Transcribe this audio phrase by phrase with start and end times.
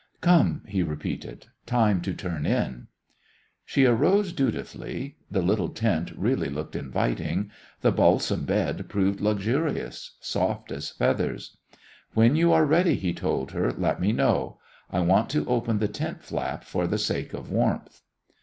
[0.19, 2.87] "Come," he repeated, "time to turn in."
[3.63, 5.17] She arose dutifully.
[5.29, 7.51] The little tent really looked inviting.
[7.81, 11.55] The balsam bed proved luxurious, soft as feathers.
[12.15, 14.57] "When you are ready," he told her, "let me know.
[14.91, 18.01] I want to open the tent flap for the sake of warmth."